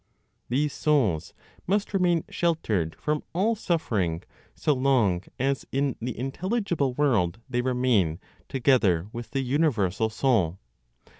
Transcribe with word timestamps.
These 0.49 0.73
souls 0.73 1.35
must 1.67 1.93
remain 1.93 2.23
sheltered 2.27 2.95
from 2.95 3.21
all 3.33 3.53
suffering 3.53 4.23
so 4.55 4.73
long 4.73 5.21
as 5.37 5.63
in 5.71 5.95
the 5.99 6.17
intelligible 6.17 6.95
world 6.95 7.39
they 7.47 7.61
remain 7.61 8.19
together 8.49 9.09
with 9.13 9.29
the 9.29 9.41
universal 9.43 10.09
Soul. 10.09 10.57